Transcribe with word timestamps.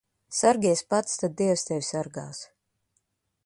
Sargies 0.37 0.81
pats, 0.93 1.19
tad 1.23 1.37
dievs 1.43 1.67
tevi 1.67 1.85
sargās. 1.91 2.43